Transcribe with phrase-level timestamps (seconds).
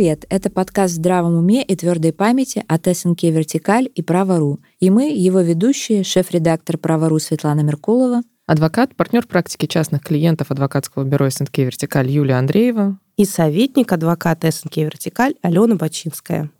[0.00, 0.24] Привет!
[0.30, 4.60] Это подкаст в здравом уме и твердой памяти от СНК «Вертикаль» и «Право.ру».
[4.78, 11.28] И мы, его ведущие, шеф-редактор «Право.ру» Светлана Меркулова, адвокат, партнер практики частных клиентов адвокатского бюро
[11.28, 16.50] СНК «Вертикаль» Юлия Андреева и советник адвоката СНК «Вертикаль» Алена Бачинская.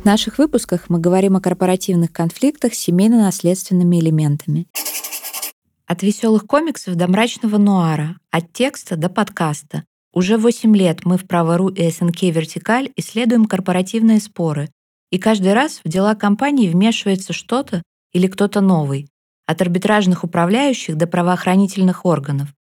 [0.00, 4.66] В наших выпусках мы говорим о корпоративных конфликтах с семейно-наследственными элементами.
[5.92, 9.82] От веселых комиксов до мрачного нуара, от текста до подкаста.
[10.12, 14.70] Уже 8 лет мы в Право.ру и СНК «Вертикаль» исследуем корпоративные споры.
[15.10, 17.82] И каждый раз в дела компании вмешивается что-то
[18.12, 19.08] или кто-то новый,
[19.46, 22.54] от арбитражных управляющих до правоохранительных органов.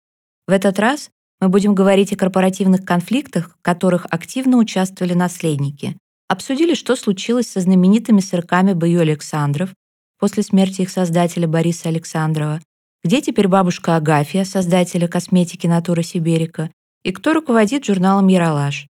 [0.47, 5.95] В этот раз мы будем говорить о корпоративных конфликтах, в которых активно участвовали наследники.
[6.29, 9.69] Обсудили, что случилось со знаменитыми сырками Бою Александров
[10.17, 12.59] после смерти их создателя Бориса Александрова,
[13.03, 16.69] где теперь бабушка Агафья, создателя косметики Натура Сиберика,
[17.03, 18.87] и кто руководит журналом «Яралаш».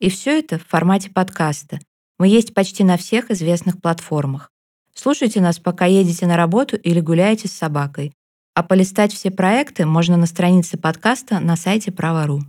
[0.00, 1.78] И все это в формате подкаста.
[2.18, 4.50] Мы есть почти на всех известных платформах.
[4.94, 8.12] Слушайте нас, пока едете на работу или гуляете с собакой.
[8.54, 12.42] А полистать все проекты можно на странице подкаста на сайте Право.ру.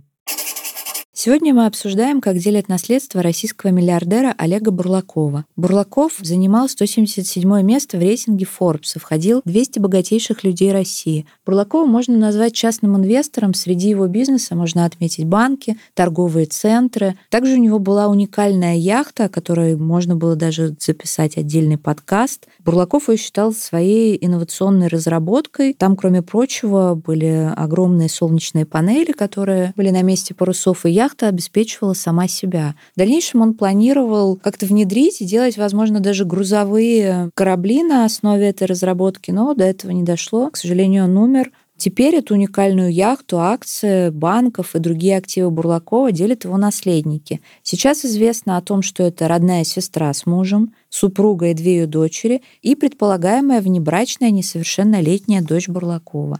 [1.16, 5.44] Сегодня мы обсуждаем, как делят наследство российского миллиардера Олега Бурлакова.
[5.54, 11.24] Бурлаков занимал 177 место в рейтинге Forbes и входил в 200 богатейших людей России.
[11.46, 13.54] Бурлакова можно назвать частным инвестором.
[13.54, 17.16] Среди его бизнеса можно отметить банки, торговые центры.
[17.30, 22.48] Также у него была уникальная яхта, о которой можно было даже записать отдельный подкаст.
[22.64, 25.74] Бурлаков ее считал своей инновационной разработкой.
[25.74, 31.28] Там, кроме прочего, были огромные солнечные панели, которые были на месте парусов и яхт, яхта
[31.28, 32.74] обеспечивала сама себя.
[32.94, 38.66] В дальнейшем он планировал как-то внедрить и делать, возможно, даже грузовые корабли на основе этой
[38.66, 40.50] разработки, но до этого не дошло.
[40.50, 41.52] К сожалению, он умер.
[41.76, 47.40] Теперь эту уникальную яхту, акции банков и другие активы Бурлакова делят его наследники.
[47.62, 52.42] Сейчас известно о том, что это родная сестра с мужем, супруга и две ее дочери
[52.62, 56.38] и предполагаемая внебрачная несовершеннолетняя дочь Бурлакова.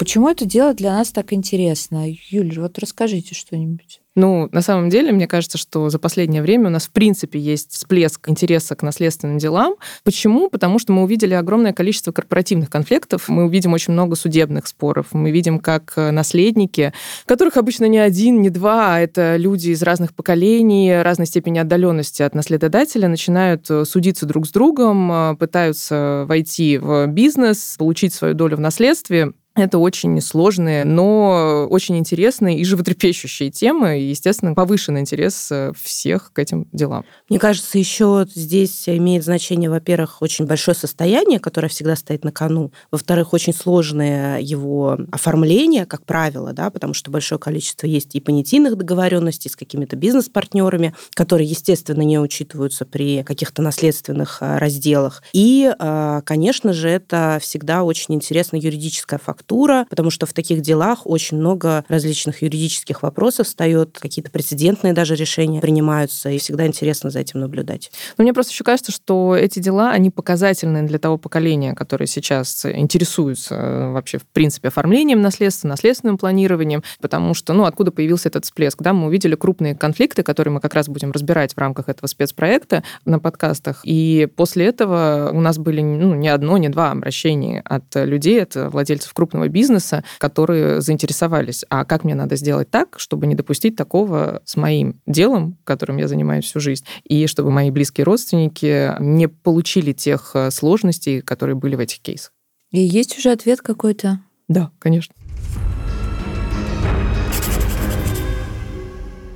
[0.00, 2.06] Почему это дело для нас так интересно?
[2.30, 4.00] Юль, вот расскажите что-нибудь.
[4.16, 7.72] Ну, на самом деле, мне кажется, что за последнее время у нас, в принципе, есть
[7.72, 9.74] всплеск интереса к наследственным делам.
[10.02, 10.48] Почему?
[10.48, 15.30] Потому что мы увидели огромное количество корпоративных конфликтов, мы увидим очень много судебных споров, мы
[15.30, 16.94] видим, как наследники,
[17.26, 22.22] которых обычно не один, не два, а это люди из разных поколений, разной степени отдаленности
[22.22, 28.60] от наследодателя, начинают судиться друг с другом, пытаются войти в бизнес, получить свою долю в
[28.60, 35.72] наследстве, это очень сложные, но очень интересные и животрепещущие темы, и, естественно, повышенный интерес э,
[35.76, 37.04] всех к этим делам.
[37.28, 42.70] Мне кажется, еще здесь имеет значение, во-первых, очень большое состояние, которое всегда стоит на кону,
[42.92, 48.76] во-вторых, очень сложное его оформление, как правило, да, потому что большое количество есть и понятийных
[48.76, 55.24] договоренностей с какими-то бизнес-партнерами, которые, естественно, не учитываются при каких-то наследственных э, разделах.
[55.32, 60.60] И, э, конечно же, это всегда очень интересная юридическая фактура, структура, потому что в таких
[60.60, 67.10] делах очень много различных юридических вопросов встает, какие-то прецедентные даже решения принимаются, и всегда интересно
[67.10, 67.90] за этим наблюдать.
[68.18, 72.64] Но мне просто еще кажется, что эти дела, они показательны для того поколения, которое сейчас
[72.66, 78.44] интересуется э, вообще, в принципе, оформлением наследства, наследственным планированием, потому что, ну, откуда появился этот
[78.44, 82.06] всплеск, да, мы увидели крупные конфликты, которые мы как раз будем разбирать в рамках этого
[82.06, 87.62] спецпроекта на подкастах, и после этого у нас были, ну, не одно, не два обращения
[87.64, 92.98] от людей, от владельцев крупных крупного бизнеса, которые заинтересовались, а как мне надо сделать так,
[92.98, 97.70] чтобы не допустить такого с моим делом, которым я занимаюсь всю жизнь, и чтобы мои
[97.70, 102.32] близкие родственники не получили тех э, сложностей, которые были в этих кейсах.
[102.72, 104.20] И есть уже ответ какой-то?
[104.48, 105.14] Да, конечно.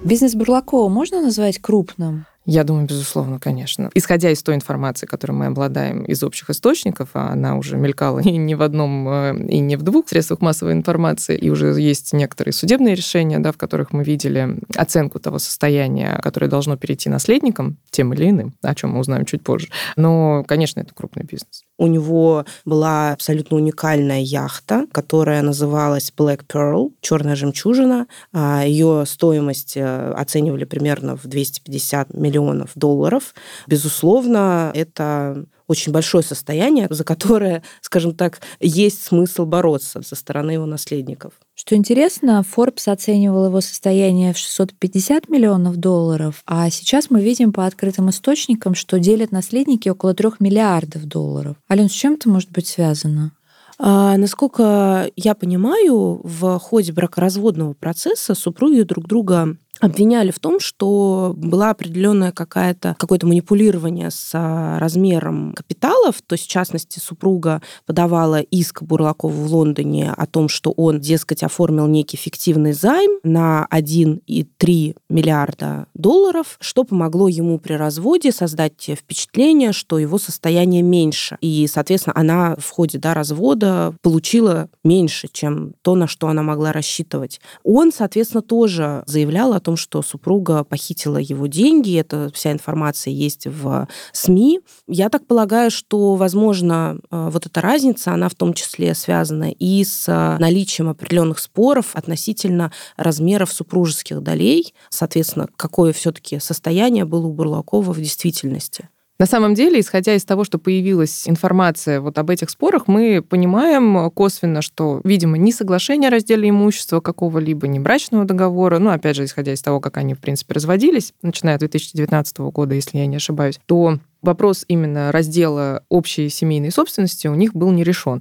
[0.02, 2.26] Бизнес Бурлакова можно назвать крупным?
[2.46, 3.90] Я думаю, безусловно, конечно.
[3.94, 8.54] Исходя из той информации, которой мы обладаем из общих источников, а она уже мелькала ни
[8.54, 12.94] в одном э, и не в двух средствах массовой информации, и уже есть некоторые судебные
[12.94, 18.28] решения, да, в которых мы видели оценку того состояния, которое должно перейти наследникам, тем или
[18.28, 19.68] иным, о чем мы узнаем чуть позже.
[19.96, 21.64] Но, конечно, это крупный бизнес.
[21.76, 28.06] У него была абсолютно уникальная яхта, которая называлась Black Pearl, черная жемчужина.
[28.32, 33.34] А, Ее стоимость э, оценивали примерно в 250 миллионов долларов.
[33.66, 40.66] Безусловно, это очень большое состояние, за которое, скажем так, есть смысл бороться со стороны его
[40.66, 41.34] наследников.
[41.54, 47.66] Что интересно, Forbes оценивал его состояние в 650 миллионов долларов, а сейчас мы видим по
[47.66, 51.56] открытым источникам, что делят наследники около 3 миллиардов долларов.
[51.70, 53.32] Ален, с чем это может быть связано?
[53.78, 61.34] А, насколько я понимаю, в ходе бракоразводного процесса супруги друг друга обвиняли в том, что
[61.36, 68.40] была определенная какая-то какое-то манипулирование с а, размером капиталов, то есть в частности супруга подавала
[68.40, 74.96] иск Бурлакову в Лондоне о том, что он, дескать, оформил некий фиктивный займ на 1,3
[75.08, 81.36] миллиарда долларов, что помогло ему при разводе создать впечатление, что его состояние меньше.
[81.40, 86.72] И, соответственно, она в ходе да, развода получила меньше, чем то, на что она могла
[86.72, 87.40] рассчитывать.
[87.64, 91.98] Он, соответственно, тоже заявлял о том, что супруга похитила его деньги.
[91.98, 94.60] Это вся информация есть в СМИ.
[94.86, 99.82] Я так полагаю, что, возможно, э, вот эта разница, она в том числе связана и
[99.82, 100.06] с
[100.38, 107.98] наличием определенных споров относительно размеров супружеских долей, соответственно, какое все-таки состояние было у Бурлакова в
[107.98, 108.88] действительности.
[109.16, 114.10] На самом деле, исходя из того, что появилась информация вот об этих спорах, мы понимаем
[114.10, 119.24] косвенно, что, видимо, ни соглашение о разделе имущества какого-либо, ни брачного договора, ну, опять же,
[119.24, 123.14] исходя из того, как они, в принципе, разводились, начиная с 2019 года, если я не
[123.14, 128.20] ошибаюсь, то вопрос именно раздела общей семейной собственности у них был не решен.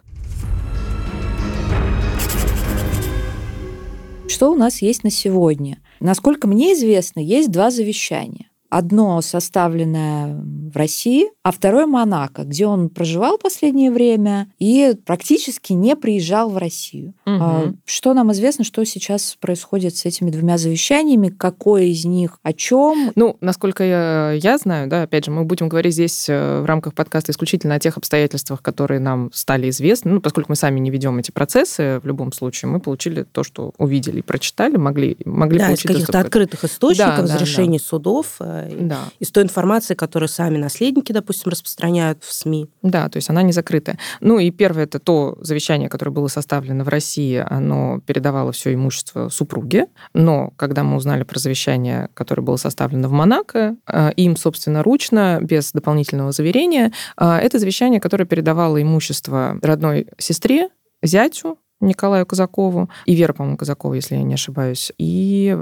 [4.28, 5.80] Что у нас есть на сегодня?
[6.00, 8.46] Насколько мне известно, есть два завещания.
[8.74, 10.36] Одно составленное
[10.74, 16.58] в России, а второе Монако, где он проживал последнее время и практически не приезжал в
[16.58, 17.14] Россию.
[17.28, 17.78] Угу.
[17.86, 23.12] Что нам известно, что сейчас происходит с этими двумя завещаниями, какое из них о чем?
[23.16, 26.96] Ну, насколько я, я знаю, да, опять же, мы будем говорить здесь э, в рамках
[26.96, 30.14] подкаста исключительно о тех обстоятельствах, которые нам стали известны.
[30.14, 33.74] Ну, поскольку мы сами не ведем эти процессы, в любом случае мы получили то, что
[33.78, 37.84] увидели и прочитали, могли, могли да, получить из каких-то открытых источников, да, да, решений да.
[37.84, 38.40] судов.
[38.70, 39.00] Э, да.
[39.20, 42.70] из той информации, которую сами наследники, допустим, распространяют в СМИ.
[42.82, 43.98] Да, то есть она не закрытая.
[44.20, 49.30] Ну и первое, это то завещание, которое было составлено в России, оно передавало все имущество
[49.30, 54.84] супруге, но когда мы узнали про завещание, которое было составлено в Монако, э, им, собственно,
[54.84, 60.70] ручно, без дополнительного заверения, э, это завещание, которое передавало имущество родной сестре,
[61.02, 65.58] зятю, Николаю Казакову и Вера, по-моему, Казакова, если я не ошибаюсь, и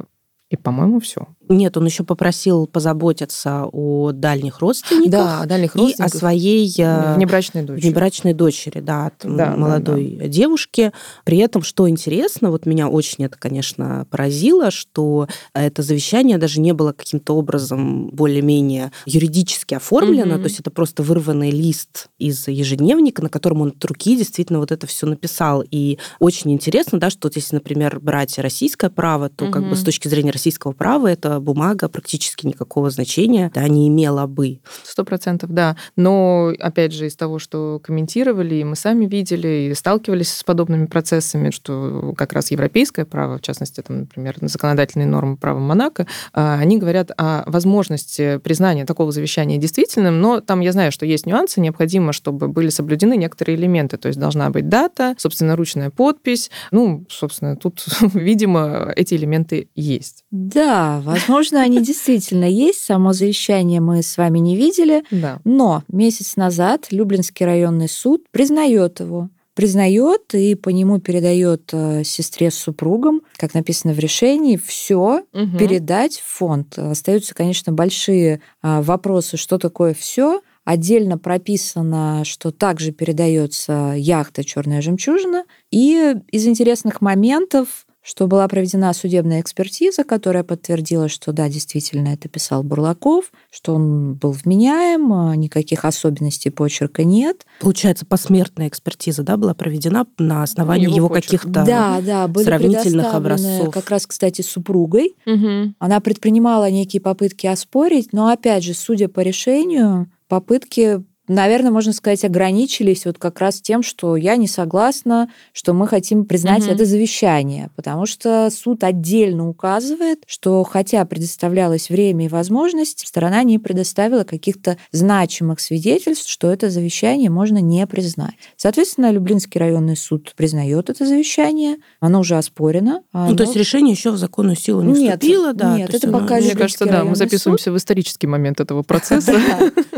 [0.51, 1.27] и, по-моему, все.
[1.51, 5.11] Нет, он еще попросил позаботиться о дальних родственниках.
[5.11, 6.13] Да, о дальних родственниках.
[6.13, 7.87] И о своей э, внебрачной дочери.
[7.87, 10.27] Внебрачной дочери, да, от да, молодой да, да.
[10.27, 10.91] девушки.
[11.25, 16.73] При этом, что интересно, вот меня очень это, конечно, поразило, что это завещание даже не
[16.73, 20.43] было каким-то образом более-менее юридически оформлено, угу.
[20.43, 24.71] то есть это просто вырванный лист из ежедневника, на котором он от руки действительно вот
[24.71, 25.63] это все написал.
[25.69, 29.53] И очень интересно, да, что вот если, например, брать российское право, то угу.
[29.53, 34.27] как бы с точки зрения российского права это бумага практически никакого значения да, не имела
[34.27, 34.59] бы.
[34.83, 35.75] Сто процентов, да.
[35.95, 40.85] Но, опять же, из того, что комментировали, и мы сами видели, и сталкивались с подобными
[40.85, 46.57] процессами, что как раз европейское право, в частности, там, например, законодательные нормы права Монако, а,
[46.59, 51.61] они говорят о возможности признания такого завещания действительным, но там я знаю, что есть нюансы,
[51.61, 56.51] необходимо, чтобы были соблюдены некоторые элементы, то есть должна быть дата, собственно, ручная подпись.
[56.71, 60.23] Ну, собственно, тут, видимо, эти элементы есть.
[60.31, 62.83] Да, возможно Возможно, они действительно есть.
[62.83, 65.03] Само завещание мы с вами не видели.
[65.11, 65.39] Да.
[65.45, 72.49] Но месяц назад Люблинский районный суд признает его признает и по нему передает э, сестре
[72.51, 75.57] с супругом, как написано в решении, все угу.
[75.59, 76.79] передать в фонд.
[76.79, 80.41] Остаются, конечно, большие э, вопросы, что такое все.
[80.63, 85.43] Отдельно прописано, что также передается яхта Черная жемчужина.
[85.69, 92.29] И из интересных моментов что была проведена судебная экспертиза, которая подтвердила, что да, действительно это
[92.29, 97.45] писал Бурлаков, что он был вменяем, а никаких особенностей почерка нет.
[97.59, 103.13] Получается, посмертная экспертиза да, была проведена на основании его, его каких-то да, да, были сравнительных
[103.13, 103.71] образцов.
[103.71, 105.15] Как раз, кстати, супругой.
[105.25, 105.75] Угу.
[105.77, 111.03] Она предпринимала некие попытки оспорить, но опять же, судя по решению, попытки
[111.35, 116.25] наверное, можно сказать, ограничились вот как раз тем, что я не согласна, что мы хотим
[116.25, 116.71] признать угу.
[116.71, 123.59] это завещание, потому что суд отдельно указывает, что хотя предоставлялось время и возможность, сторона не
[123.59, 128.35] предоставила каких-то значимых свидетельств, что это завещание можно не признать.
[128.57, 133.03] Соответственно, Люблинский районный суд признает это завещание, оно уже оспорено.
[133.11, 133.31] Оно...
[133.31, 135.77] Ну, то есть решение еще в законную силу не нет, вступило, да?
[135.77, 136.19] Нет, это оно...
[136.19, 139.39] пока Мне кажется, да, мы записываемся в исторический момент этого процесса.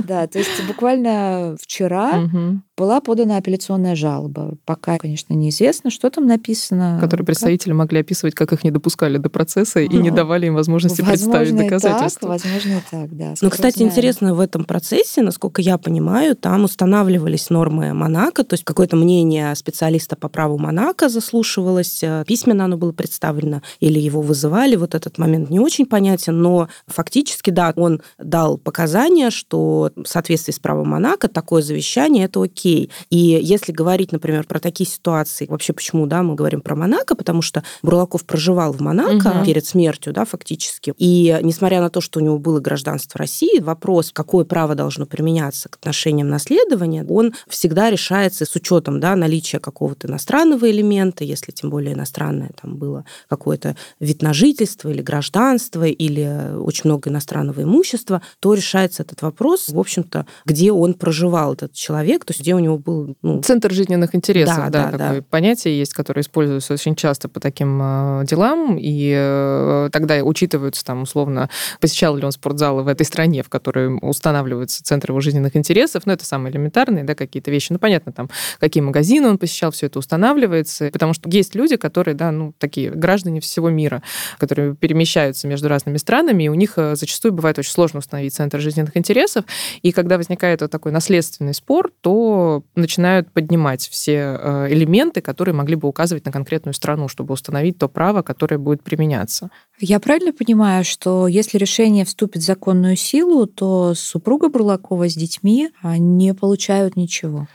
[0.03, 1.22] Да, то есть буквально
[1.59, 2.29] вчера
[2.75, 4.55] была подана апелляционная жалоба.
[4.65, 6.97] Пока, конечно, неизвестно, что там написано.
[6.99, 7.77] Которые представители как...
[7.77, 11.55] могли описывать, как их не допускали до процесса и не давали им возможности возможно представить
[11.55, 12.37] доказательства.
[12.37, 13.33] Так, возможно, и так, да.
[13.41, 13.91] Ну, кстати, знаем.
[13.91, 19.53] интересно, в этом процессе, насколько я понимаю, там устанавливались нормы Монако, то есть какое-то мнение
[19.55, 25.17] специалиста по праву Монако заслушивалось, э, письменно оно было представлено, или его вызывали, вот этот
[25.19, 30.89] момент не очень понятен, но фактически, да, он дал показания, что в соответствии с правом
[30.89, 32.89] Монако такое завещание– это окей.
[33.09, 37.41] И если говорить, например, про такие ситуации, вообще почему, да, мы говорим про Монако, потому
[37.41, 39.45] что Бурлаков проживал в Монако угу.
[39.45, 40.93] перед смертью, да, фактически.
[40.97, 45.69] И несмотря на то, что у него было гражданство России, вопрос, какое право должно применяться
[45.69, 51.69] к отношениям наследования, он всегда решается с учетом, да, наличия какого-то иностранного элемента, если тем
[51.69, 58.21] более иностранное там было какое-то вид на жительство или гражданство, или очень много иностранного имущества,
[58.39, 62.59] то решается этот вопрос, в общем-то, где он проживал, этот человек, то есть где у
[62.59, 63.15] него был...
[63.21, 63.41] Ну...
[63.41, 65.25] Центр жизненных интересов, да, да, да такое да.
[65.29, 71.03] понятие есть, которое используется очень часто по таким э, делам, и э, тогда учитываются там
[71.03, 76.03] условно, посещал ли он спортзалы в этой стране, в которой устанавливается центр его жизненных интересов,
[76.05, 79.87] ну это самые элементарные, да, какие-то вещи, ну понятно, там, какие магазины он посещал, все
[79.87, 84.03] это устанавливается, потому что есть люди, которые, да, ну такие граждане всего мира,
[84.37, 88.59] которые перемещаются между разными странами, и у них э, зачастую бывает очень сложно установить центр
[88.59, 89.45] жизненных интересов,
[89.81, 95.75] и когда возникает вот такой наследственный спор, то начинают поднимать все э, элементы, которые могли
[95.75, 99.49] бы указывать на конкретную страну, чтобы установить то право, которое будет применяться.
[99.79, 105.69] Я правильно понимаю, что если решение вступит в законную силу, то супруга Бурлакова с детьми
[105.81, 107.47] а, не получают ничего?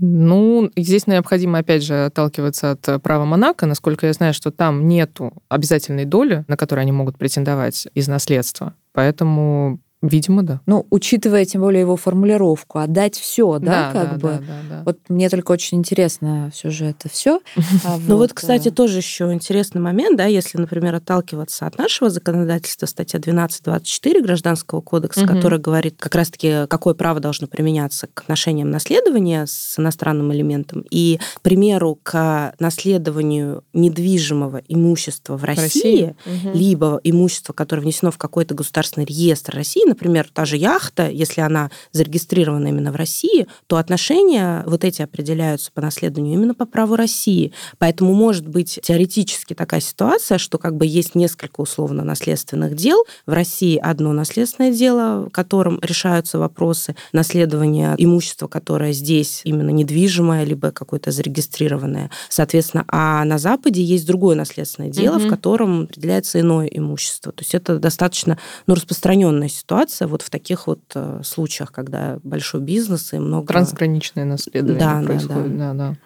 [0.00, 3.66] Ну, здесь необходимо, опять же, отталкиваться от права Монако.
[3.66, 8.74] Насколько я знаю, что там нету обязательной доли, на которую они могут претендовать из наследства.
[8.92, 10.60] Поэтому Видимо, да.
[10.66, 14.28] Ну, учитывая тем более его формулировку, отдать все, да, да как да, бы.
[14.28, 14.82] Да, да, да.
[14.84, 17.40] Вот мне только очень интересно все же это все.
[17.84, 22.08] А ну вот, кстати, э, тоже еще интересный момент, да, если, например, отталкиваться от нашего
[22.08, 28.70] законодательства, статья 12.24 Гражданского кодекса, которая говорит как раз-таки, какое право должно применяться к отношениям
[28.70, 30.84] наследования с иностранным элементом.
[30.90, 36.14] И, к примеру, к наследованию недвижимого имущества в России,
[36.52, 41.70] либо имущества, которое внесено в какой-то государственный реестр России, например, та же яхта, если она
[41.92, 47.52] зарегистрирована именно в России, то отношения вот эти определяются по наследованию именно по праву России.
[47.78, 53.04] Поэтому может быть теоретически такая ситуация, что как бы есть несколько условно наследственных дел.
[53.26, 60.44] В России одно наследственное дело, в котором решаются вопросы наследования имущества, которое здесь именно недвижимое,
[60.44, 62.10] либо какое-то зарегистрированное.
[62.28, 65.26] Соответственно, а на Западе есть другое наследственное дело, mm-hmm.
[65.26, 67.30] в котором определяется иное имущество.
[67.30, 72.18] То есть это достаточно ну, распространенная ситуация ситуация вот в таких вот э, случаях, когда
[72.22, 73.46] большой бизнес и много...
[73.48, 75.58] Трансграничное наследование да, происходит.
[75.58, 75.72] Да, да.
[75.72, 75.96] да, да.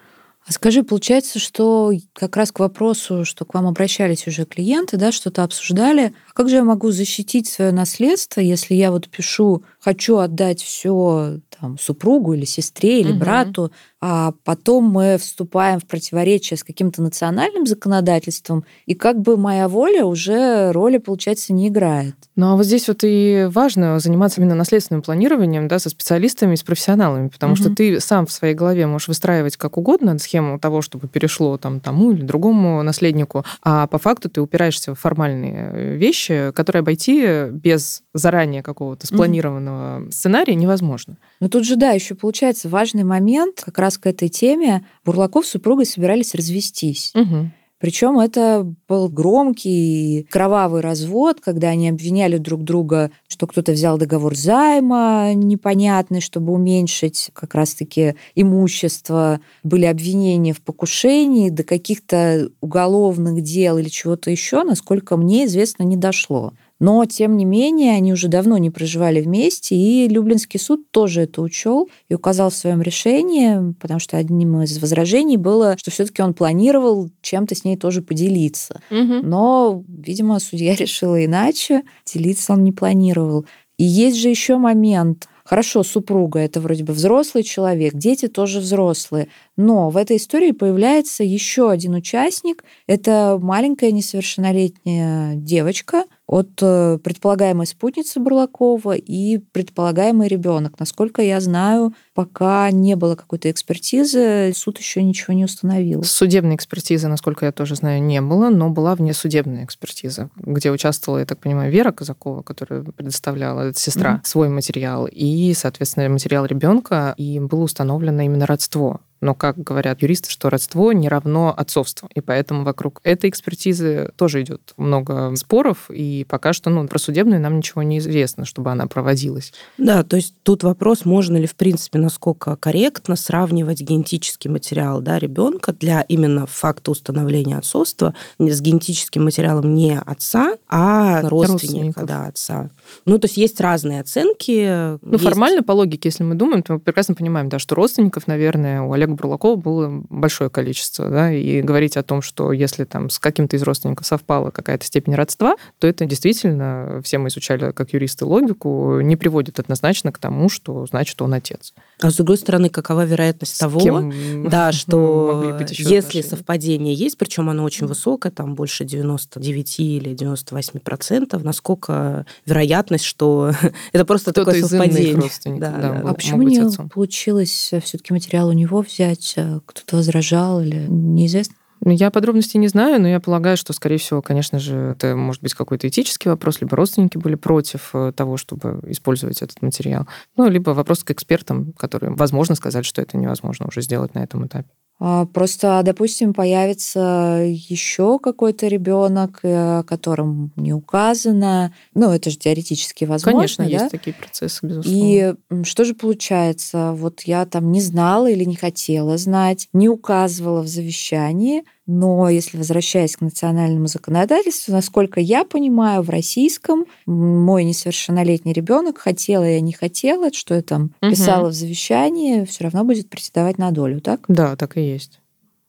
[0.46, 5.12] А скажи, получается, что как раз к вопросу, что к вам обращались уже клиенты, да,
[5.12, 10.16] что-то обсуждали, а как же я могу защитить свое наследство, если я вот пишу, хочу
[10.16, 13.18] отдать все там, супругу или сестре или угу.
[13.18, 19.68] брату, а потом мы вступаем в противоречие с каким-то национальным законодательством, и как бы моя
[19.68, 22.14] воля уже роли, получается, не играет.
[22.36, 26.62] Ну а вот здесь вот и важно заниматься именно наследственным планированием да, со специалистами, с
[26.62, 27.60] профессионалами, потому угу.
[27.60, 31.80] что ты сам в своей голове можешь выстраивать как угодно схему того, чтобы перешло там,
[31.80, 38.02] тому или другому наследнику, а по факту ты упираешься в формальные вещи, которые обойти без
[38.14, 40.12] заранее какого-то спланированного угу.
[40.12, 41.16] сценария невозможно.
[41.40, 44.84] Но тут же, да, еще получается важный момент как раз к этой теме.
[45.04, 47.12] Бурлаков с супругой собирались развестись.
[47.14, 47.50] Угу.
[47.80, 54.34] Причем это был громкий кровавый развод, когда они обвиняли друг друга, что кто-то взял договор
[54.34, 59.40] займа непонятный, чтобы уменьшить как раз-таки имущество.
[59.62, 65.96] Были обвинения в покушении, до каких-то уголовных дел или чего-то еще, насколько мне известно, не
[65.96, 66.54] дошло.
[66.80, 71.42] Но, тем не менее, они уже давно не проживали вместе, и Люблинский суд тоже это
[71.42, 76.34] учел и указал в своем решении, потому что одним из возражений было, что все-таки он
[76.34, 78.80] планировал чем-то с ней тоже поделиться.
[78.90, 79.20] Угу.
[79.22, 83.44] Но, видимо, судья решила иначе, делиться он не планировал.
[83.76, 85.28] И есть же еще момент.
[85.48, 89.28] Хорошо, супруга это вроде бы взрослый человек, дети тоже взрослые.
[89.56, 92.64] Но в этой истории появляется еще один участник.
[92.86, 100.78] Это маленькая несовершеннолетняя девочка, от э, предполагаемой спутницы Бурлакова и предполагаемый ребенок.
[100.78, 106.04] Насколько я знаю, пока не было какой-то экспертизы, суд еще ничего не установил.
[106.04, 111.26] Судебной экспертизы, насколько я тоже знаю, не было, но была внесудебная экспертиза, где участвовала, я
[111.26, 114.28] так понимаю, Вера Казакова, которая предоставляла, сестра, mm-hmm.
[114.28, 119.00] свой материал, и, соответственно, материал ребенка, и было установлено именно родство.
[119.20, 122.08] Но, как говорят юристы, что родство не равно отцовству.
[122.14, 125.90] И поэтому вокруг этой экспертизы тоже идет много споров.
[125.90, 129.52] И пока что ну, про судебную нам ничего не известно, чтобы она проводилась.
[129.76, 135.18] Да, то есть тут вопрос, можно ли, в принципе, насколько корректно сравнивать генетический материал да,
[135.18, 142.70] ребенка для именно факта установления отцовства с генетическим материалом не отца, а родственника да, отца.
[143.04, 144.98] Ну, то есть есть разные оценки.
[145.02, 145.24] Ну, есть...
[145.24, 148.92] формально, по логике, если мы думаем, то мы прекрасно понимаем, да, что родственников, наверное, у
[148.92, 153.18] Олега Олега Бурлакова было большое количество, да, и говорить о том, что если там с
[153.18, 158.24] каким-то из родственников совпала какая-то степень родства, то это действительно, все мы изучали как юристы
[158.24, 161.72] логику, не приводит однозначно к тому, что значит он отец.
[162.00, 166.22] А с другой стороны, какова вероятность с того, кем да, что если отношения?
[166.22, 173.52] совпадение есть, причем оно очень высокое, там больше 99 или 98 процентов, насколько вероятность, что
[173.92, 175.30] это просто такое совпадение.
[175.44, 176.10] Да, да, да.
[176.10, 178.97] А почему не получилось все-таки материал у него взять?
[179.02, 181.54] А кто-то возражал или неизвестно?
[181.80, 185.42] Ну, я подробностей не знаю, но я полагаю, что, скорее всего, конечно же, это может
[185.42, 190.48] быть какой-то этический вопрос, либо родственники были против э, того, чтобы использовать этот материал, ну,
[190.48, 194.68] либо вопрос к экспертам, которые, возможно, сказали, что это невозможно уже сделать на этом этапе.
[195.00, 201.72] А, просто, допустим, появится еще какой-то ребенок, э, о котором не указано.
[201.94, 203.38] Ну, это же теоретически возможно.
[203.38, 203.70] Конечно, да?
[203.70, 204.98] есть такие процессы, безусловно.
[204.98, 206.92] И что же получается?
[206.96, 212.58] Вот я там не знала или не хотела знать, не указывала в завещании, но если
[212.58, 219.72] возвращаясь к национальному законодательству, насколько я понимаю, в российском мой несовершеннолетний ребенок хотела я не
[219.72, 221.10] хотела, что я там угу.
[221.10, 224.20] писала в завещании, все равно будет претендовать на долю, так?
[224.28, 225.18] Да, так и есть.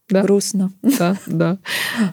[0.09, 0.23] Да.
[0.23, 0.71] Грустно.
[0.81, 1.57] Да, да.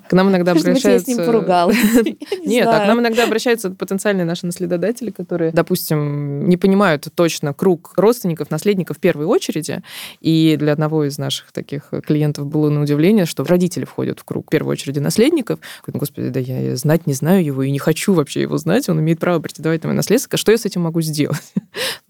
[0.09, 0.91] К нам иногда обращаются...
[0.91, 1.77] я с ним поругалась.
[2.45, 7.95] Нет, а к нам иногда обращаются потенциальные наши наследодатели, которые, допустим, не понимают точно круг
[7.97, 9.83] родственников, наследников в первой очереди.
[10.21, 14.47] И для одного из наших таких клиентов было на удивление, что родители входят в круг
[14.47, 15.59] в первой очереди наследников.
[15.87, 18.89] Ну, господи, да я знать не знаю его и не хочу вообще его знать.
[18.89, 20.37] Он имеет право претендовать на мое наследство.
[20.37, 21.55] Что я с этим могу сделать?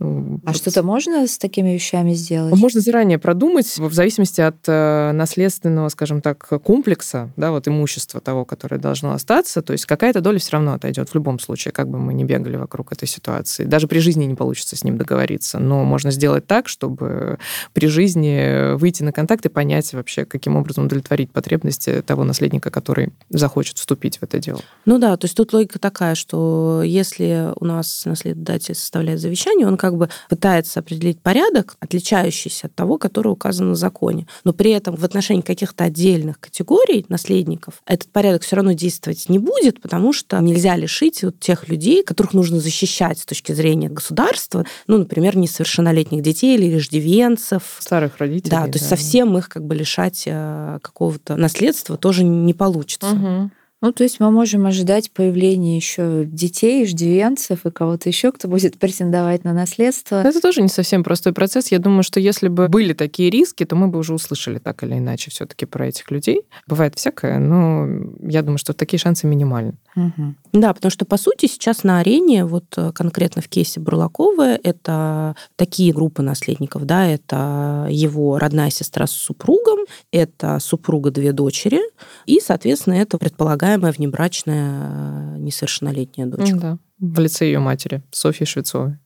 [0.06, 2.54] Ну, а что-то можно с такими вещами сделать?
[2.54, 8.44] Можно заранее продумать, в зависимости от э, наследственного скажем так, комплекса, да, вот имущества того,
[8.44, 11.98] которое должно остаться, то есть какая-то доля все равно отойдет в любом случае, как бы
[11.98, 13.64] мы ни бегали вокруг этой ситуации.
[13.64, 17.38] Даже при жизни не получится с ним договориться, но можно сделать так, чтобы
[17.72, 23.12] при жизни выйти на контакт и понять вообще, каким образом удовлетворить потребности того наследника, который
[23.30, 24.60] захочет вступить в это дело.
[24.84, 29.76] Ну да, то есть тут логика такая, что если у нас наследодатель составляет завещание, он
[29.76, 34.96] как бы пытается определить порядок, отличающийся от того, который указан в законе, но при этом
[34.96, 40.12] в отношении каких каких-то отдельных категорий наследников этот порядок все равно действовать не будет, потому
[40.12, 45.36] что нельзя лишить вот тех людей, которых нужно защищать с точки зрения государства, ну, например,
[45.36, 47.78] несовершеннолетних детей или иждивенцев.
[47.80, 48.50] Старых родителей.
[48.50, 53.10] Да, то есть совсем их как бы лишать э, какого-то наследства тоже не получится.
[53.10, 53.50] Угу.
[53.82, 58.78] Ну, то есть мы можем ожидать появления еще детей, иждивенцев и кого-то еще, кто будет
[58.78, 60.16] претендовать на наследство.
[60.16, 61.70] Это тоже не совсем простой процесс.
[61.70, 64.94] Я думаю, что если бы были такие риски, то мы бы уже услышали так или
[64.94, 66.42] иначе все-таки про этих людей.
[66.66, 67.86] Бывает всякое, но
[68.22, 69.74] я думаю, что такие шансы минимальны.
[69.94, 70.34] Угу.
[70.52, 75.36] Да, потому что, по сути, сейчас на арене, вот э, конкретно в кейсе Бурлакова, это
[75.56, 79.80] такие группы наследников, да, это его родная сестра с супругом,
[80.12, 81.80] это супруга две дочери,
[82.26, 83.18] и, соответственно, это
[83.66, 86.56] предполагаемая внебрачная э, несовершеннолетняя дочка.
[86.56, 88.98] Да, в лице ее матери, Софьи Швецовой.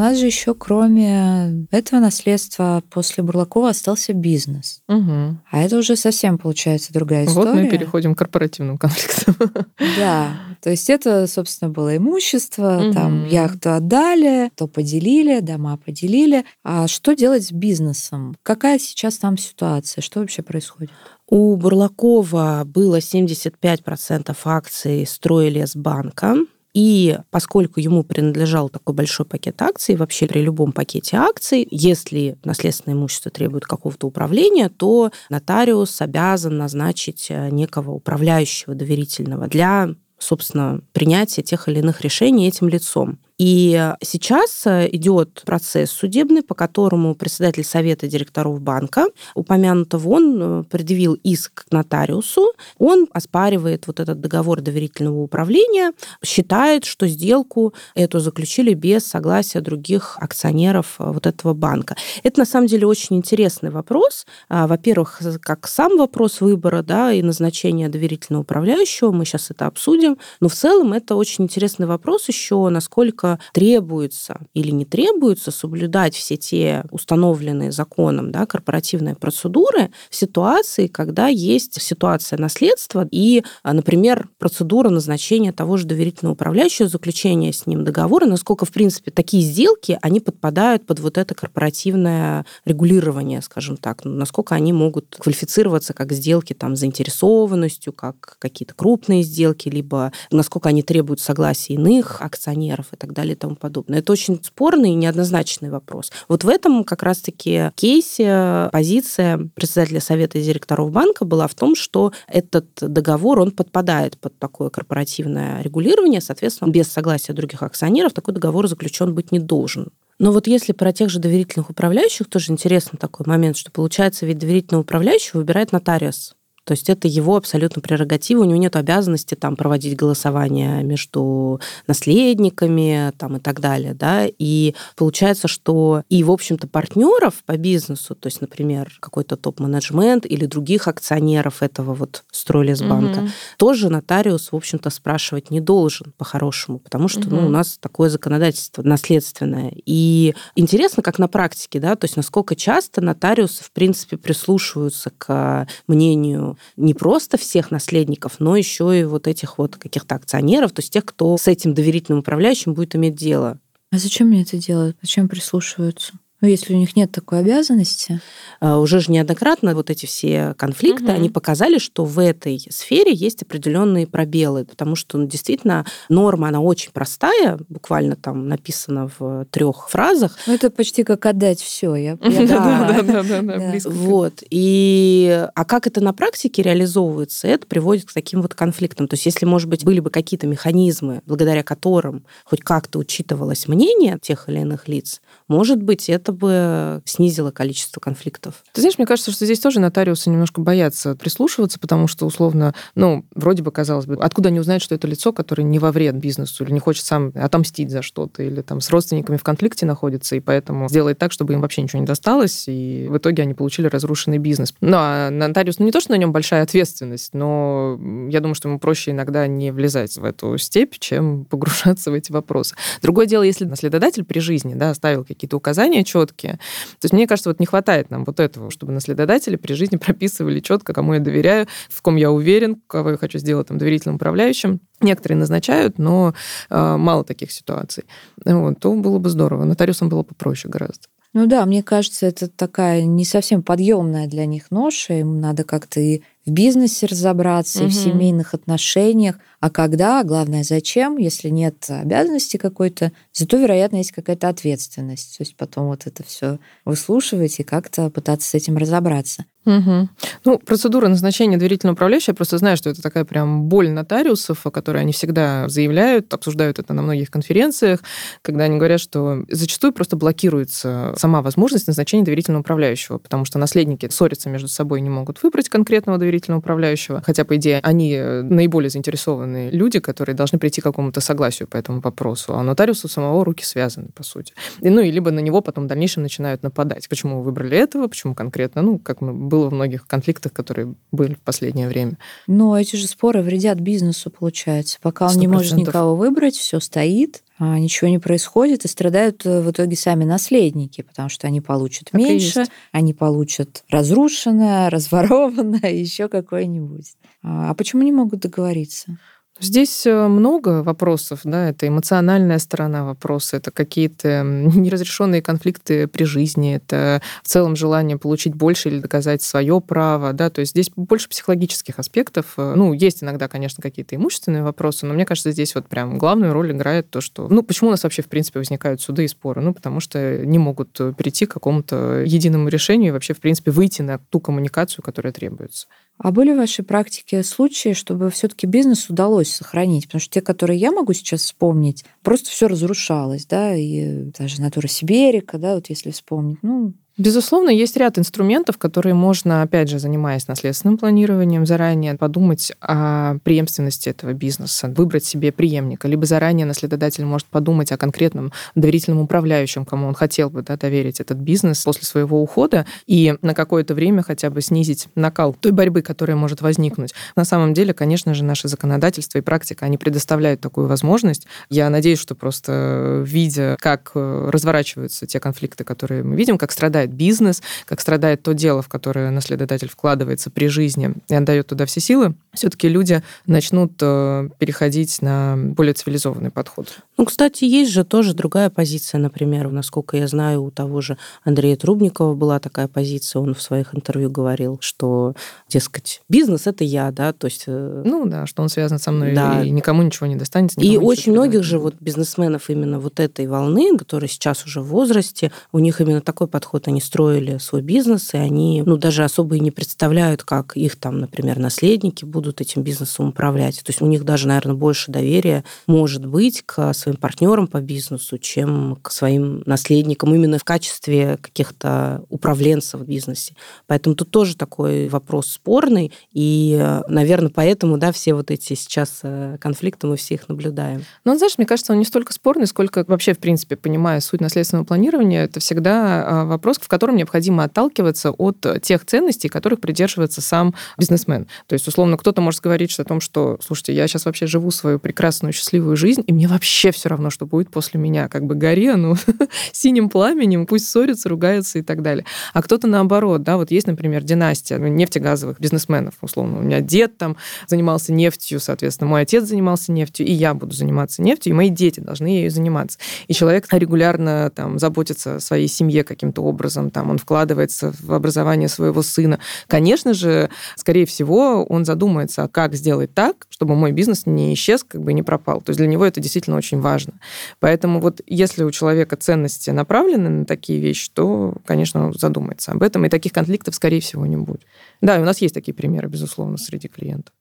[0.00, 4.80] У нас же еще, кроме этого наследства, после Бурлакова остался бизнес.
[4.88, 5.36] Угу.
[5.50, 7.50] А это уже совсем получается другая история.
[7.50, 9.34] Вот мы переходим к корпоративным конфликтам.
[9.98, 10.36] Да.
[10.62, 12.94] То есть это, собственно, было имущество, угу.
[12.94, 16.46] там яхту отдали, то поделили, дома поделили.
[16.64, 18.36] А что делать с бизнесом?
[18.42, 20.00] Какая сейчас там ситуация?
[20.00, 20.92] Что вообще происходит?
[21.28, 26.36] У Бурлакова было 75% акций Стройлесбанка.
[26.72, 32.96] И поскольку ему принадлежал такой большой пакет акций, вообще при любом пакете акций, если наследственное
[32.96, 39.90] имущество требует какого-то управления, то нотариус обязан назначить э, некого управляющего доверительного для
[40.22, 43.18] собственно, принятия тех или иных решений этим лицом.
[43.40, 51.64] И сейчас идет процесс судебный, по которому председатель совета директоров банка, упомянутого, он предъявил иск
[51.64, 59.06] к нотариусу, он оспаривает вот этот договор доверительного управления, считает, что сделку эту заключили без
[59.06, 61.96] согласия других акционеров вот этого банка.
[62.22, 64.26] Это на самом деле очень интересный вопрос.
[64.50, 70.18] А, во-первых, как сам вопрос выбора да, и назначения доверительного управляющего, мы сейчас это обсудим,
[70.40, 76.36] но в целом это очень интересный вопрос еще, насколько требуется или не требуется соблюдать все
[76.36, 84.28] те установленные законом да, корпоративные процедуры в ситуации, когда есть ситуация наследства и, а, например,
[84.38, 89.98] процедура назначения того же доверительного управляющего, заключения с ним договора, насколько, в принципе, такие сделки,
[90.02, 96.12] они подпадают под вот это корпоративное регулирование, скажем так, ну, насколько они могут квалифицироваться как
[96.12, 102.96] сделки там заинтересованностью, как какие-то крупные сделки, либо насколько они требуют согласия иных акционеров и
[102.96, 104.00] так далее и тому подобное.
[104.00, 106.10] Это очень спорный и неоднозначный вопрос.
[106.28, 112.12] Вот в этом как раз-таки кейсе позиция председателя совета директоров банка была в том, что
[112.26, 118.68] этот договор, он подпадает под такое корпоративное регулирование, соответственно, без согласия других акционеров такой договор
[118.68, 119.88] заключен быть не должен.
[120.18, 124.38] Но вот если про тех же доверительных управляющих, тоже интересный такой момент, что получается, ведь
[124.38, 126.34] доверительного управляющего выбирает нотариус.
[126.64, 133.12] То есть это его абсолютно прерогатива, у него нет обязанности там проводить голосование между наследниками
[133.18, 133.94] там, и так далее.
[133.94, 134.26] Да?
[134.38, 140.46] И получается, что и, в общем-то, партнеров по бизнесу, то есть, например, какой-то топ-менеджмент или
[140.46, 143.28] других акционеров этого вот Стройлесбанка, угу.
[143.56, 147.36] тоже нотариус, в общем-то, спрашивать не должен по-хорошему, потому что угу.
[147.36, 149.72] ну, у нас такое законодательство наследственное.
[149.86, 155.66] И интересно, как на практике, да, то есть насколько часто нотариусы, в принципе, прислушиваются к
[155.86, 160.92] мнению не просто всех наследников, но еще и вот этих вот каких-то акционеров, то есть
[160.92, 163.58] тех, кто с этим доверительным управляющим будет иметь дело.
[163.92, 164.96] А зачем мне это делать?
[165.02, 166.12] Зачем прислушиваются?
[166.40, 168.20] Ну, если у них нет такой обязанности.
[168.60, 171.12] А, уже же неоднократно вот эти все конфликты, угу.
[171.12, 176.60] они показали, что в этой сфере есть определенные пробелы, потому что ну, действительно норма, она
[176.60, 180.36] очень простая, буквально там написана в трех фразах.
[180.46, 181.94] Ну, это почти как отдать все.
[181.94, 184.42] Я, да, да, да, да, Вот.
[184.50, 189.08] И, а как это на практике реализовывается, это приводит к таким вот конфликтам.
[189.08, 194.18] То есть если, может быть, были бы какие-то механизмы, благодаря которым хоть как-то учитывалось мнение
[194.20, 198.62] тех или иных лиц, может быть, это бы снизило количество конфликтов.
[198.72, 203.24] Ты знаешь, мне кажется, что здесь тоже нотариусы немножко боятся прислушиваться, потому что, условно, ну,
[203.34, 206.64] вроде бы, казалось бы, откуда они узнают, что это лицо, которое не во вред бизнесу
[206.64, 210.40] или не хочет сам отомстить за что-то, или там с родственниками в конфликте находится, и
[210.40, 214.38] поэтому сделает так, чтобы им вообще ничего не досталось, и в итоге они получили разрушенный
[214.38, 214.72] бизнес.
[214.80, 217.98] Ну, а нотариус, ну, не то, что на нем большая ответственность, но
[218.30, 222.32] я думаю, что ему проще иногда не влезать в эту степь, чем погружаться в эти
[222.32, 222.76] вопросы.
[223.02, 226.52] Другое дело, если наследодатель при жизни, да, оставил какие какие-то указания четкие.
[226.52, 230.60] То есть мне кажется, вот не хватает нам вот этого, чтобы наследодатели при жизни прописывали
[230.60, 234.80] четко, кому я доверяю, в ком я уверен, кого я хочу сделать там доверительным управляющим.
[235.00, 236.34] Некоторые назначают, но
[236.68, 238.04] э, мало таких ситуаций.
[238.44, 239.64] Вот, то было бы здорово.
[239.64, 241.06] Нотариусам было попроще гораздо.
[241.32, 245.14] Ну да, мне кажется, это такая не совсем подъемная для них ноша.
[245.14, 247.86] Им надо как-то и в бизнесе разобраться, угу.
[247.86, 249.38] и в семейных отношениях.
[249.60, 255.38] А когда, главное, зачем, если нет обязанности какой-то, зато, вероятно, есть какая-то ответственность.
[255.38, 259.44] То есть потом вот это все выслушивать и как-то пытаться с этим разобраться.
[259.66, 260.08] Угу.
[260.46, 264.70] Ну, процедура назначения доверительного управляющего, я просто знаю, что это такая прям боль нотариусов, о
[264.70, 268.00] которой они всегда заявляют, обсуждают это на многих конференциях,
[268.40, 274.08] когда они говорят, что зачастую просто блокируется сама возможность назначения доверительного управляющего, потому что наследники
[274.08, 279.70] ссорятся между собой, не могут выбрать конкретного доверительного управляющего, хотя, по идее, они наиболее заинтересованные
[279.70, 284.08] люди, которые должны прийти к какому-то согласию по этому вопросу, а нотариусу самого руки связаны,
[284.14, 284.54] по сути.
[284.80, 287.08] И, ну, и либо на него потом в дальнейшем начинают нападать.
[287.10, 291.34] Почему вы выбрали этого, почему конкретно, ну, как мы было в многих конфликтах, которые были
[291.34, 292.16] в последнее время.
[292.46, 294.98] Но эти же споры вредят бизнесу, получается.
[295.02, 295.38] Пока он 100%.
[295.38, 299.94] не может никого выбрать, все стоит, а ничего не происходит, и страдают э, в итоге
[299.94, 307.16] сами наследники, потому что они получат так меньше, они получат разрушенное, разворованное, еще какое-нибудь.
[307.42, 309.18] А, а почему не могут договориться?
[309.60, 316.76] Здесь э, много вопросов, да, это эмоциональная сторона вопроса, это какие-то неразрешенные конфликты при жизни,
[316.76, 321.28] это в целом желание получить больше или доказать свое право, да, то есть здесь больше
[321.28, 322.54] психологических аспектов.
[322.56, 326.54] Э, ну, есть иногда, конечно, какие-то имущественные вопросы, но мне кажется, здесь вот прям главную
[326.54, 329.60] роль играет то, что, ну, почему у нас вообще, в принципе, возникают суды и споры?
[329.60, 334.00] Ну, потому что не могут перейти к какому-то единому решению и вообще, в принципе, выйти
[334.00, 335.86] на ту коммуникацию, которая требуется.
[336.22, 340.04] А были в вашей практике случаи, чтобы все-таки бизнес удалось сохранить?
[340.04, 344.86] Потому что те, которые я могу сейчас вспомнить, просто все разрушалось, да, и даже натура
[344.86, 350.48] Сиберика, да, вот если вспомнить, ну, Безусловно, есть ряд инструментов, которые можно, опять же, занимаясь
[350.48, 357.46] наследственным планированием, заранее подумать о преемственности этого бизнеса, выбрать себе преемника, либо заранее наследодатель может
[357.48, 362.40] подумать о конкретном доверительном управляющем, кому он хотел бы да, доверить этот бизнес после своего
[362.40, 367.12] ухода, и на какое-то время хотя бы снизить накал той борьбы, которая может возникнуть.
[367.36, 371.46] На самом деле, конечно же, наше законодательство и практика, они предоставляют такую возможность.
[371.68, 377.09] Я надеюсь, что просто видя, как э, разворачиваются те конфликты, которые мы видим, как страдает
[377.10, 381.84] страдает бизнес, как страдает то дело, в которое наследодатель вкладывается при жизни и отдает туда
[381.86, 386.88] все силы, все-таки люди начнут э, переходить на более цивилизованный подход.
[387.16, 391.76] Ну, кстати, есть же тоже другая позиция, например, насколько я знаю, у того же Андрея
[391.76, 395.34] Трубникова была такая позиция, он в своих интервью говорил, что,
[395.68, 397.64] дескать, бизнес это я, да, то есть...
[397.66, 399.62] Э, ну да, что он связан со мной, да.
[399.62, 400.80] и никому ничего не достанется.
[400.80, 405.52] И очень многих же вот бизнесменов именно вот этой волны, которые сейчас уже в возрасте,
[405.72, 409.60] у них именно такой подход, они строили свой бизнес, и они, ну, даже особо и
[409.60, 413.76] не представляют, как их там, например, наследники будут этим бизнесом управлять.
[413.82, 418.38] То есть у них даже, наверное, больше доверия может быть к своим партнерам по бизнесу,
[418.38, 423.54] чем к своим наследникам именно в качестве каких-то управленцев в бизнесе.
[423.86, 429.56] Поэтому тут тоже такой вопрос спорный, и, наверное, поэтому, да, все вот эти сейчас э,
[429.60, 431.04] конфликты мы все их наблюдаем.
[431.24, 434.84] Ну, знаешь, мне кажется, он не столько спорный, сколько вообще, в принципе, понимая суть наследственного
[434.84, 440.74] планирования, это всегда а, вопрос, в котором необходимо отталкиваться от тех ценностей, которых придерживается сам
[440.96, 441.46] бизнесмен.
[441.66, 444.70] То есть, условно, кто кто-то может говорить о том, что, слушайте, я сейчас вообще живу
[444.70, 448.28] свою прекрасную, счастливую жизнь, и мне вообще все равно, что будет после меня.
[448.28, 449.16] Как бы гори оно
[449.72, 452.24] синим пламенем, пусть ссорятся, ругаются и так далее.
[452.54, 456.58] А кто-то наоборот, да, вот есть, например, династия ну, нефтегазовых бизнесменов, условно.
[456.58, 461.20] У меня дед там занимался нефтью, соответственно, мой отец занимался нефтью, и я буду заниматься
[461.20, 463.00] нефтью, и мои дети должны ею заниматься.
[463.26, 466.60] И человек регулярно там заботится о своей семье каким-то образом,
[466.90, 469.38] там он вкладывается в образование своего сына.
[469.66, 474.84] Конечно же, скорее всего, он задумается задумается, как сделать так, чтобы мой бизнес не исчез,
[474.84, 475.60] как бы не пропал.
[475.60, 477.14] То есть для него это действительно очень важно.
[477.58, 482.82] Поэтому вот если у человека ценности направлены на такие вещи, то, конечно, он задумается об
[482.82, 484.62] этом, и таких конфликтов, скорее всего, не будет.
[485.00, 487.34] Да, и у нас есть такие примеры, безусловно, среди клиентов.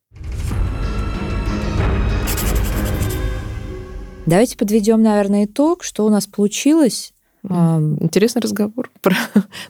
[4.25, 9.15] Давайте подведем, наверное, итог, что у нас получилось Интересный разговор про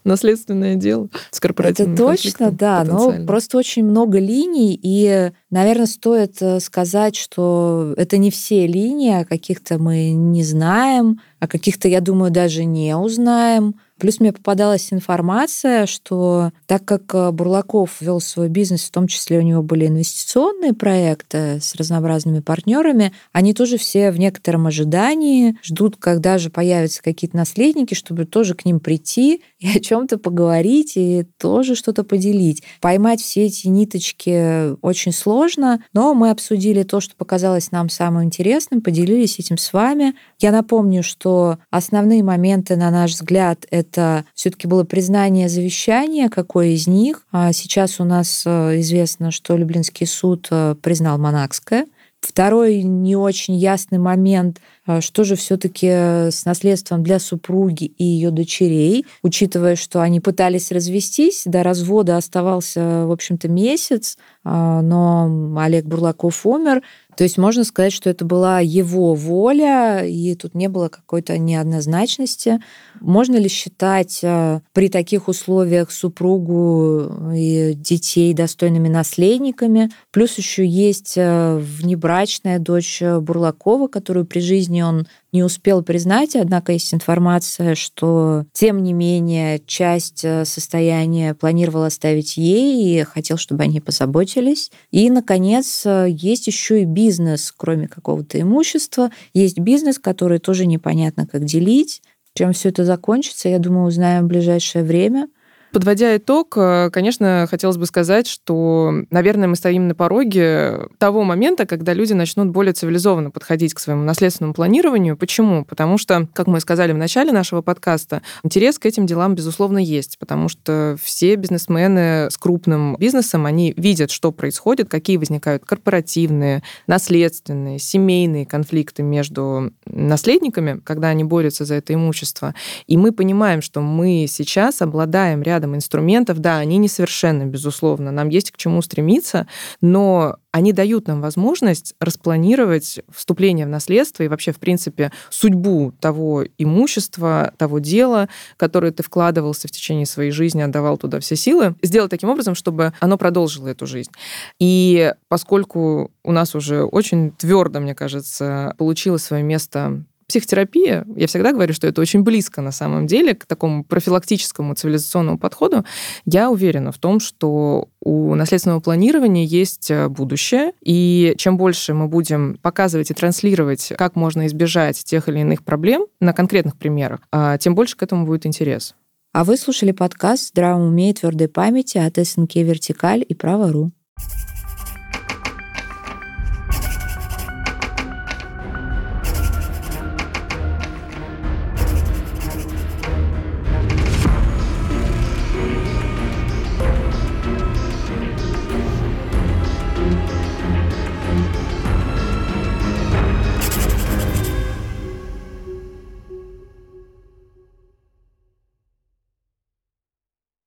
[0.04, 6.42] наследственное дело с корпоративным Это точно, да, но просто очень много линий, и, наверное, стоит
[6.42, 12.02] э, сказать, что это не все линии, а каких-то мы не знаем, а каких-то, я
[12.02, 13.76] думаю, даже не узнаем.
[14.00, 19.40] Плюс мне попадалась информация, что так как э, Бурлаков вел свой бизнес, в том числе
[19.40, 25.98] у него были инвестиционные проекты с разнообразными партнерами, они тоже все в некотором ожидании ждут,
[25.98, 31.26] когда же появятся какие-то наследники, чтобы тоже к ним прийти и о чем-то поговорить и
[31.38, 32.64] тоже что-то поделить.
[32.82, 38.82] Поймать все эти ниточки очень сложно, но мы обсудили то, что показалось нам самым интересным,
[38.82, 40.16] поделились этим с вами.
[40.40, 46.88] Я напомню, что основные моменты, на наш взгляд, это все-таки было признание завещания, какое из
[46.88, 47.26] них.
[47.32, 51.86] А сейчас у нас э, известно, что Люблинский суд э, признал Монакское.
[52.22, 54.60] Второй не очень ясный момент,
[55.02, 61.44] что же все-таки с наследством для супруги и ее дочерей, учитывая, что они пытались развестись,
[61.46, 66.82] до развода оставался, в общем-то, месяц, но Олег Бурлаков умер,
[67.20, 72.62] то есть можно сказать, что это была его воля, и тут не было какой-то неоднозначности.
[73.02, 79.92] Можно ли считать э, при таких условиях супругу и детей достойными наследниками?
[80.12, 86.72] Плюс еще есть э, внебрачная дочь Бурлакова, которую при жизни он не успел признать, однако
[86.72, 93.64] есть информация, что тем не менее часть э, состояния планировал оставить ей и хотел, чтобы
[93.64, 94.72] они позаботились.
[94.92, 99.12] И, наконец, э, есть еще и бизнес, кроме какого-то имущества.
[99.34, 102.02] Есть бизнес, который тоже непонятно, как делить.
[102.34, 105.28] Чем все это закончится, я думаю, узнаем в ближайшее время.
[105.72, 111.66] Подводя итог, э, конечно, хотелось бы сказать, что, наверное, мы стоим на пороге того момента,
[111.66, 115.16] когда люди начнут более цивилизованно подходить к своему наследственному планированию.
[115.16, 115.66] Почему?
[115.66, 120.18] Потому что, как мы сказали в начале нашего подкаста, интерес к этим делам, безусловно, есть,
[120.18, 127.78] потому что все бизнесмены с крупным бизнесом, они видят, что происходит, какие возникают корпоративные, наследственные,
[127.80, 132.56] семейные конфликты между наследниками, когда они борются за это имущество.
[132.88, 136.40] И мы понимаем, что мы сейчас обладаем рядом рядом инструментов.
[136.40, 138.12] Да, они несовершенны, безусловно.
[138.12, 139.46] Нам есть к чему стремиться,
[139.82, 146.46] но они дают нам возможность распланировать вступление в наследство и вообще, в принципе, судьбу того
[146.58, 152.10] имущества, того дела, которое ты вкладывался в течение своей жизни, отдавал туда все силы, сделать
[152.10, 154.12] таким образом, чтобы оно продолжило эту жизнь.
[154.60, 161.52] И поскольку у нас уже очень твердо, мне кажется, получилось свое место психотерапия, я всегда
[161.52, 165.84] говорю, что это очень близко на самом деле к такому профилактическому цивилизационному подходу.
[166.26, 172.08] Я уверена в том, что у наследственного планирования есть э, будущее, и чем больше мы
[172.08, 177.58] будем показывать и транслировать, как можно избежать тех или иных проблем на конкретных примерах, а,
[177.58, 178.96] тем больше к этому будет интерес.
[179.34, 183.92] А вы слушали подкаст «Здравом уме и твердой памяти» от СНК «Вертикаль» и «Право.ру».